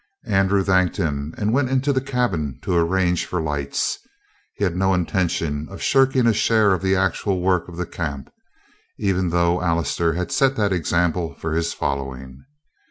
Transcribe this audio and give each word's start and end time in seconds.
Andrew 0.25 0.63
thanked 0.63 0.97
him 0.97 1.31
and 1.37 1.53
went 1.53 1.69
into 1.69 1.93
the 1.93 2.01
cabin 2.01 2.57
to 2.63 2.73
arrange 2.75 3.27
for 3.27 3.39
lights. 3.39 3.99
He 4.55 4.63
had 4.63 4.75
no 4.75 4.95
intention 4.95 5.67
of 5.69 5.79
shirking 5.79 6.25
a 6.25 6.33
share 6.33 6.73
in 6.73 6.81
the 6.81 6.95
actual 6.95 7.39
work 7.39 7.67
of 7.67 7.77
the 7.77 7.85
camp; 7.85 8.33
even 8.97 9.29
though 9.29 9.61
Allister 9.61 10.13
had 10.13 10.31
set 10.31 10.55
that 10.55 10.73
example 10.73 11.35
for 11.35 11.53
his 11.53 11.73
following. 11.73 12.43